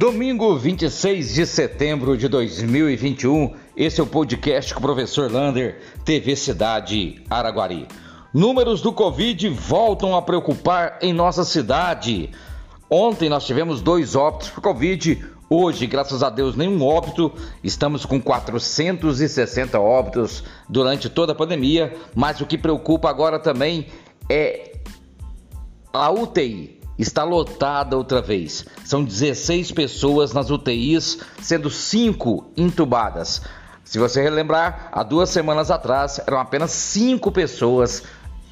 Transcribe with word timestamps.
Domingo 0.00 0.56
26 0.56 1.34
de 1.34 1.46
setembro 1.46 2.16
de 2.16 2.26
2021, 2.26 3.52
esse 3.76 4.00
é 4.00 4.02
o 4.02 4.06
podcast 4.06 4.72
com 4.72 4.80
o 4.80 4.82
professor 4.82 5.30
Lander, 5.30 5.78
TV 6.06 6.34
Cidade 6.36 7.22
Araguari. 7.28 7.86
Números 8.32 8.80
do 8.80 8.94
Covid 8.94 9.50
voltam 9.50 10.16
a 10.16 10.22
preocupar 10.22 10.98
em 11.02 11.12
nossa 11.12 11.44
cidade. 11.44 12.30
Ontem 12.88 13.28
nós 13.28 13.44
tivemos 13.44 13.82
dois 13.82 14.16
óbitos 14.16 14.48
por 14.48 14.62
Covid, 14.62 15.22
hoje, 15.50 15.86
graças 15.86 16.22
a 16.22 16.30
Deus, 16.30 16.56
nenhum 16.56 16.82
óbito. 16.82 17.30
Estamos 17.62 18.06
com 18.06 18.18
460 18.18 19.78
óbitos 19.78 20.42
durante 20.66 21.10
toda 21.10 21.32
a 21.32 21.36
pandemia, 21.36 21.94
mas 22.14 22.40
o 22.40 22.46
que 22.46 22.56
preocupa 22.56 23.10
agora 23.10 23.38
também 23.38 23.88
é 24.30 24.78
a 25.92 26.10
UTI 26.10 26.79
está 27.02 27.24
lotada 27.24 27.96
outra 27.96 28.20
vez. 28.20 28.64
São 28.84 29.02
16 29.02 29.72
pessoas 29.72 30.32
nas 30.32 30.50
UTIs, 30.50 31.18
sendo 31.40 31.70
5 31.70 32.52
entubadas. 32.56 33.42
Se 33.84 33.98
você 33.98 34.22
relembrar, 34.22 34.88
há 34.92 35.02
duas 35.02 35.30
semanas 35.30 35.70
atrás 35.70 36.20
eram 36.26 36.38
apenas 36.38 36.70
5 36.70 37.32
pessoas 37.32 38.02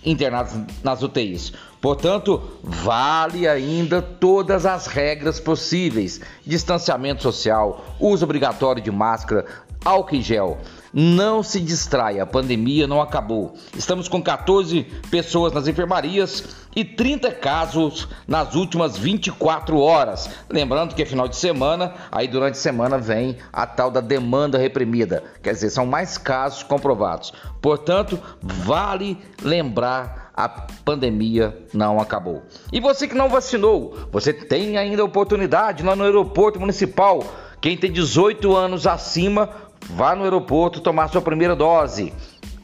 internadas 0.05 0.55
nas 0.83 1.03
UTIs. 1.03 1.53
Portanto, 1.81 2.43
vale 2.63 3.47
ainda 3.47 4.03
todas 4.03 4.67
as 4.67 4.87
regras 4.87 5.39
possíveis: 5.39 6.21
distanciamento 6.45 7.23
social, 7.23 7.85
uso 8.01 8.25
obrigatório 8.25 8.83
de 8.83 8.91
máscara, 8.91 9.45
álcool 9.85 10.17
em 10.17 10.23
gel. 10.23 10.59
Não 10.93 11.43
se 11.43 11.61
distraia, 11.61 12.23
a 12.23 12.27
pandemia 12.27 12.87
não 12.87 13.01
acabou. 13.01 13.55
Estamos 13.77 14.09
com 14.09 14.23
14 14.23 14.87
pessoas 15.11 15.53
nas 15.53 15.69
enfermarias 15.69 16.57
e 16.75 16.85
30 16.85 17.33
casos 17.33 18.09
nas 18.27 18.55
últimas 18.55 18.97
24 18.97 19.79
horas. 19.79 20.31
Lembrando 20.49 20.95
que 20.95 21.03
é 21.03 21.07
final 21.07 21.29
de 21.29 21.37
semana, 21.37 21.95
aí 22.11 22.29
durante 22.29 22.55
a 22.55 22.61
semana 22.61 22.99
vem 22.99 23.37
a 23.53 23.67
tal 23.67 23.91
da 23.91 24.01
demanda 24.01 24.59
reprimida. 24.59 25.25
Quer 25.43 25.53
dizer, 25.53 25.71
são 25.71 25.87
mais 25.87 26.17
casos 26.17 26.63
comprovados. 26.63 27.33
Portanto, 27.61 28.19
vale 28.41 29.19
lembrar 29.43 30.29
a 30.39 30.49
pandemia 30.49 31.67
não 31.75 31.99
acabou. 31.99 32.45
E 32.73 32.79
você 32.79 33.09
que 33.09 33.15
não 33.17 33.29
vacinou, 33.29 33.97
você 34.13 34.33
tem 34.33 34.79
ainda 34.79 35.05
oportunidade 35.05 35.83
lá 35.83 35.97
no 35.97 36.05
aeroporto 36.05 36.61
municipal. 36.61 37.25
Quem 37.61 37.77
tem 37.77 37.91
18 37.91 38.55
anos 38.55 38.87
acima 38.87 39.51
Vá 39.83 40.15
no 40.15 40.25
aeroporto 40.25 40.81
tomar 40.81 41.09
sua 41.09 41.23
primeira 41.23 41.57
dose. 41.57 42.13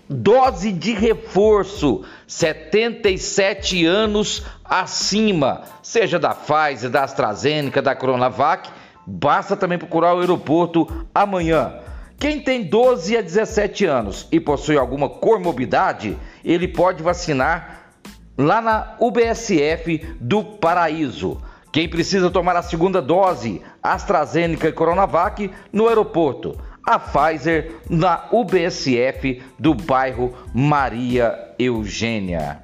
Dose 0.08 0.70
de 0.70 0.92
reforço, 0.92 2.04
77 2.26 3.86
anos 3.86 4.44
acima, 4.62 5.62
seja 5.82 6.18
da 6.18 6.34
Pfizer, 6.34 6.90
da 6.90 7.04
AstraZeneca, 7.04 7.80
da 7.80 7.96
Coronavac, 7.96 8.68
basta 9.06 9.56
também 9.56 9.78
procurar 9.78 10.14
o 10.14 10.20
aeroporto 10.20 11.06
amanhã. 11.14 11.80
Quem 12.18 12.40
tem 12.40 12.64
12 12.64 13.16
a 13.16 13.22
17 13.22 13.86
anos 13.86 14.28
e 14.30 14.38
possui 14.38 14.76
alguma 14.76 15.08
comorbidade, 15.08 16.18
ele 16.44 16.68
pode 16.68 17.02
vacinar 17.02 17.90
lá 18.36 18.60
na 18.60 18.96
UBSF 19.00 20.16
do 20.20 20.44
Paraíso. 20.44 21.40
Quem 21.72 21.88
precisa 21.88 22.30
tomar 22.30 22.56
a 22.56 22.62
segunda 22.62 23.02
dose, 23.02 23.60
AstraZeneca 23.82 24.68
e 24.68 24.72
Coronavac, 24.72 25.50
no 25.72 25.88
aeroporto 25.88 26.56
a 26.86 26.98
Pfizer 26.98 27.72
na 27.88 28.24
UBSF 28.30 29.42
do 29.58 29.74
bairro 29.74 30.34
Maria 30.52 31.52
Eugênia. 31.58 32.62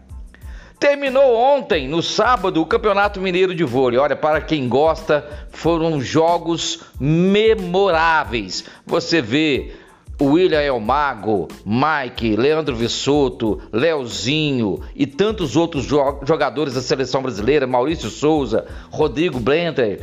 Terminou 0.78 1.36
ontem, 1.36 1.86
no 1.86 2.02
sábado, 2.02 2.62
o 2.62 2.66
Campeonato 2.66 3.20
Mineiro 3.20 3.54
de 3.54 3.64
Vôlei. 3.64 3.98
Olha, 3.98 4.16
para 4.16 4.40
quem 4.40 4.66
gosta, 4.66 5.28
foram 5.50 6.00
jogos 6.00 6.84
memoráveis. 6.98 8.64
Você 8.86 9.20
vê 9.20 9.72
o 10.18 10.32
William 10.32 10.60
Elmago, 10.60 11.48
Mike, 11.66 12.36
Leandro 12.36 12.76
Vissoto, 12.76 13.60
Leozinho 13.72 14.80
e 14.94 15.06
tantos 15.06 15.56
outros 15.56 15.84
jogadores 15.84 16.74
da 16.74 16.82
seleção 16.82 17.22
brasileira, 17.22 17.66
Maurício 17.66 18.08
Souza, 18.08 18.66
Rodrigo 18.90 19.40
Blender. 19.40 20.00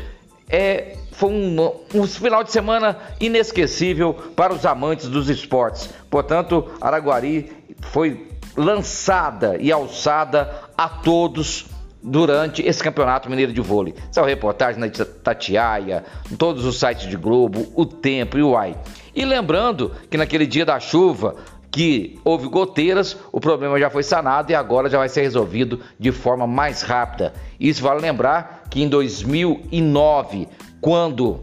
É, 0.50 0.96
foi 1.12 1.30
um, 1.30 1.72
um, 1.94 2.08
final 2.08 2.44
de 2.44 2.52
semana 2.52 2.98
inesquecível 3.20 4.14
para 4.14 4.54
os 4.54 4.66
amantes 4.66 5.10
dos 5.10 5.30
esportes. 5.30 5.90
Portanto, 6.10 6.70
Araguari 6.80 7.52
foi 7.82 8.28
lançada 8.56 9.58
e 9.60 9.72
alçada 9.72 10.50
a 10.78 10.88
todos 10.88 11.66
durante 12.02 12.62
esse 12.62 12.82
campeonato 12.82 13.30
mineiro 13.30 13.52
de 13.52 13.62
vôlei. 13.62 13.94
São 14.12 14.24
reportagens 14.24 14.78
na 14.78 15.06
Tatiaia, 15.06 16.06
em 16.32 16.36
todos 16.36 16.66
os 16.66 16.80
sites 16.80 17.08
de 17.08 17.18
Globo, 17.18 17.68
o 17.76 17.86
Tempo 17.86 18.38
e 18.38 18.44
o 18.44 18.52
Uai. 18.52 18.78
E 19.14 19.26
lembrando 19.26 19.92
que 20.10 20.18
naquele 20.18 20.46
dia 20.46 20.66
da 20.66 20.80
chuva, 20.80 21.36
que 21.78 22.20
houve 22.26 22.48
goteiras, 22.48 23.16
o 23.32 23.40
problema 23.40 23.80
já 23.80 23.88
foi 23.88 24.02
sanado 24.02 24.52
e 24.52 24.56
agora 24.56 24.90
já 24.90 24.98
vai 24.98 25.08
ser 25.08 25.22
resolvido 25.22 25.80
de 26.00 26.12
forma 26.12 26.48
mais 26.48 26.82
rápida. 26.82 27.34
Isso 27.60 27.84
vale 27.84 28.02
lembrar 28.02 28.64
que 28.68 28.82
em 28.82 28.90
2009 28.90 30.48
quando 30.82 31.40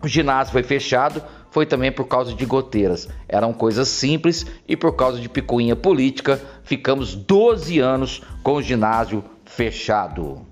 o 0.00 0.06
ginásio 0.06 0.52
foi 0.52 0.62
fechado, 0.62 1.20
foi 1.50 1.66
também 1.66 1.90
por 1.90 2.06
causa 2.06 2.32
de 2.32 2.46
goteiras. 2.46 3.08
Eram 3.28 3.52
coisas 3.52 3.88
simples 3.88 4.46
e 4.68 4.76
por 4.76 4.94
causa 4.94 5.18
de 5.18 5.28
picuinha 5.28 5.74
política, 5.74 6.40
ficamos 6.62 7.16
12 7.16 7.80
anos 7.80 8.22
com 8.44 8.52
o 8.52 8.62
ginásio 8.62 9.24
fechado. 9.44 10.46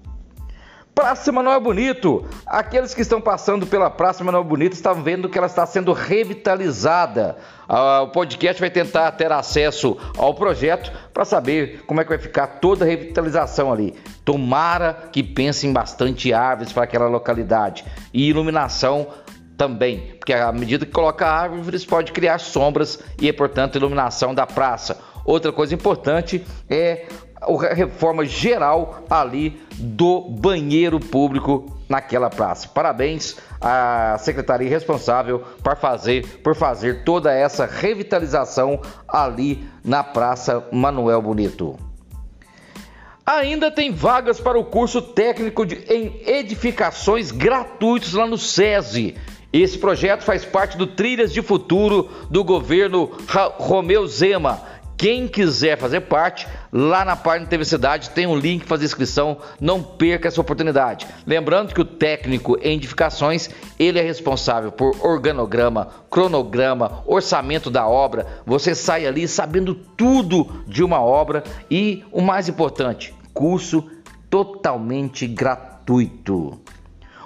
Praça 0.94 1.32
Manuel 1.32 1.60
Bonito. 1.60 2.24
Aqueles 2.46 2.94
que 2.94 3.02
estão 3.02 3.20
passando 3.20 3.66
pela 3.66 3.90
Praça 3.90 4.22
Manuel 4.22 4.44
Bonito 4.44 4.74
estão 4.74 4.94
vendo 5.02 5.28
que 5.28 5.36
ela 5.36 5.48
está 5.48 5.66
sendo 5.66 5.92
revitalizada. 5.92 7.36
Ah, 7.68 8.02
o 8.02 8.08
podcast 8.08 8.60
vai 8.60 8.70
tentar 8.70 9.10
ter 9.12 9.32
acesso 9.32 9.96
ao 10.16 10.34
projeto 10.34 10.92
para 11.12 11.24
saber 11.24 11.82
como 11.86 12.00
é 12.00 12.04
que 12.04 12.10
vai 12.10 12.18
ficar 12.18 12.46
toda 12.46 12.84
a 12.84 12.88
revitalização 12.88 13.72
ali. 13.72 13.92
Tomara 14.24 15.08
que 15.10 15.20
pensem 15.20 15.72
bastante 15.72 16.32
árvores 16.32 16.72
para 16.72 16.84
aquela 16.84 17.08
localidade 17.08 17.84
e 18.12 18.28
iluminação 18.28 19.08
também, 19.56 20.14
porque 20.18 20.32
à 20.32 20.52
medida 20.52 20.86
que 20.86 20.92
coloca 20.92 21.26
árvores 21.26 21.84
pode 21.84 22.12
criar 22.12 22.38
sombras 22.38 23.00
e, 23.20 23.32
portanto, 23.32 23.76
iluminação 23.76 24.32
da 24.32 24.46
praça. 24.46 24.98
Outra 25.24 25.50
coisa 25.50 25.74
importante 25.74 26.44
é 26.68 27.06
a 27.46 27.74
reforma 27.74 28.24
geral 28.24 29.04
ali 29.08 29.60
do 29.78 30.20
banheiro 30.22 30.98
público 30.98 31.66
naquela 31.88 32.30
praça. 32.30 32.68
Parabéns 32.68 33.36
à 33.60 34.16
secretaria 34.18 34.68
responsável 34.68 35.40
por 35.62 35.76
fazer, 35.76 36.26
por 36.42 36.54
fazer 36.54 37.04
toda 37.04 37.32
essa 37.32 37.66
revitalização 37.66 38.80
ali 39.06 39.66
na 39.84 40.02
Praça 40.02 40.66
Manuel 40.72 41.20
Bonito. 41.22 41.76
Ainda 43.26 43.70
tem 43.70 43.90
vagas 43.90 44.38
para 44.38 44.58
o 44.58 44.64
curso 44.64 45.00
técnico 45.00 45.64
de, 45.64 45.76
em 45.90 46.20
edificações 46.26 47.30
gratuitos 47.30 48.12
lá 48.12 48.26
no 48.26 48.36
SESI. 48.36 49.14
Esse 49.50 49.78
projeto 49.78 50.22
faz 50.22 50.44
parte 50.44 50.76
do 50.76 50.86
Trilhas 50.86 51.32
de 51.32 51.40
Futuro 51.40 52.10
do 52.28 52.44
governo 52.44 53.10
Romeu 53.56 54.06
Zema 54.06 54.60
quem 54.96 55.26
quiser 55.26 55.76
fazer 55.76 56.02
parte, 56.02 56.46
lá 56.72 57.04
na 57.04 57.16
página 57.16 57.48
TV 57.48 57.64
Cidade 57.64 58.10
tem 58.10 58.26
um 58.26 58.36
link 58.36 58.60
para 58.60 58.68
fazer 58.68 58.84
inscrição, 58.84 59.38
não 59.60 59.82
perca 59.82 60.28
essa 60.28 60.40
oportunidade. 60.40 61.06
Lembrando 61.26 61.74
que 61.74 61.80
o 61.80 61.84
técnico 61.84 62.56
em 62.62 62.76
edificações, 62.76 63.50
ele 63.78 63.98
é 63.98 64.02
responsável 64.02 64.70
por 64.70 64.96
organograma, 65.04 65.88
cronograma, 66.10 67.02
orçamento 67.06 67.70
da 67.70 67.86
obra. 67.86 68.26
Você 68.46 68.74
sai 68.74 69.06
ali 69.06 69.26
sabendo 69.26 69.74
tudo 69.74 70.64
de 70.66 70.82
uma 70.82 71.00
obra 71.00 71.42
e 71.70 72.04
o 72.12 72.20
mais 72.20 72.48
importante, 72.48 73.12
curso 73.32 73.90
totalmente 74.30 75.26
gratuito. 75.26 76.60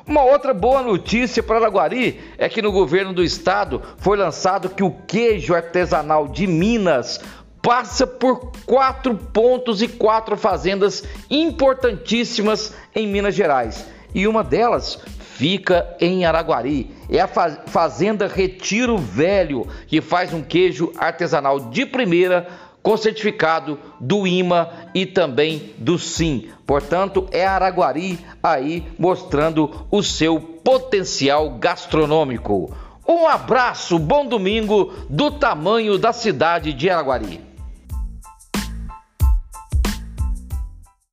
Uma 0.09 0.23
outra 0.23 0.55
boa 0.55 0.83
notícia 0.83 1.43
para 1.43 1.59
Araguari 1.59 2.19
é 2.39 2.49
que 2.49 2.63
no 2.63 2.73
governo 2.73 3.13
do 3.13 3.23
estado 3.23 3.83
foi 3.99 4.17
lançado 4.17 4.71
que 4.71 4.83
o 4.83 4.91
queijo 4.91 5.55
artesanal 5.55 6.27
de 6.27 6.47
Minas 6.47 7.21
passa 7.63 8.07
por 8.07 8.53
quatro 8.67 9.15
pontos 9.15 9.83
e 9.83 9.89
quatro 9.89 10.37
fazendas 10.37 11.05
importantíssimas 11.31 12.75
em 12.95 13.07
Minas 13.07 13.35
Gerais. 13.35 13.87
E 14.15 14.27
uma 14.27 14.43
delas 14.43 14.99
fica 15.39 15.97
em 16.01 16.25
Araguari. 16.25 16.91
É 17.09 17.21
a 17.21 17.29
Fazenda 17.29 18.27
Retiro 18.27 18.99
Velho, 18.99 19.67
que 19.87 20.01
faz 20.01 20.33
um 20.33 20.43
queijo 20.43 20.93
artesanal 20.97 21.61
de 21.61 21.87
primeira 21.87 22.49
com 22.83 22.97
certificado 22.97 23.79
do 24.01 24.27
IMA 24.27 24.71
e 24.95 25.05
também 25.05 25.75
do 25.79 25.99
SIM. 25.99 26.49
Portanto, 26.67 27.29
é 27.31 27.47
Araguari 27.47 28.19
aí 28.43 28.87
mostrando 28.99 29.87
o 29.91 30.03
seu 30.03 30.41
potencial 30.41 31.51
gastronômico. 31.59 32.75
Um 33.07 33.27
abraço, 33.27 33.99
bom 33.99 34.27
domingo 34.27 34.93
do 35.09 35.31
tamanho 35.31 35.99
da 35.99 36.13
cidade 36.13 36.73
de 36.73 36.91
Araguari. 36.91 37.48